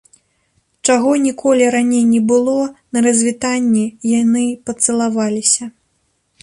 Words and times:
Чаго 0.89 1.11
ніколі 1.25 1.67
раней 1.75 2.01
не 2.13 2.21
было, 2.31 2.57
на 2.97 3.05
развітанні 3.09 3.85
яны 4.21 4.45
пацалаваліся. 4.71 5.65